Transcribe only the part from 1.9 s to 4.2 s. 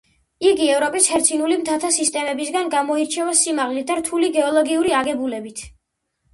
სისტემებისაგან გამოირჩევა სიმაღლით და